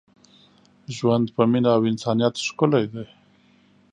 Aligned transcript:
ژوند 0.95 1.25
په 1.35 1.43
مینه 1.51 1.69
او 1.75 1.81
انسانیت 1.91 2.35
ښکلی 2.47 2.85
دی. 2.93 3.05